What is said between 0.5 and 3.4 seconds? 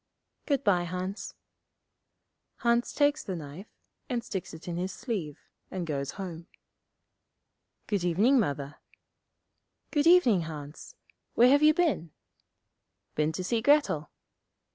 bye, Hans.' Hans takes the